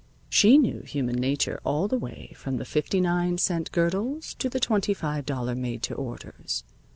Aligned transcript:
She 0.29 0.57
knew 0.57 0.79
human 0.79 1.13
nature 1.17 1.59
all 1.63 1.87
the 1.87 1.99
way 1.99 2.33
from 2.35 2.57
the 2.57 2.65
fifty 2.65 2.99
nine 2.99 3.37
cent 3.37 3.71
girdles 3.71 4.33
to 4.39 4.49
the 4.49 4.59
twenty 4.59 4.95
five 4.95 5.27
dollar 5.27 5.53
made 5.53 5.83
to 5.83 5.93
orders. 5.93 6.63